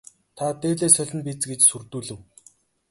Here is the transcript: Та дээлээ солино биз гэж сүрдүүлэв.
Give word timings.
Та 0.35 0.45
дээлээ 0.61 0.91
солино 0.97 1.21
биз 1.27 1.41
гэж 1.51 1.61
сүрдүүлэв. 1.65 2.19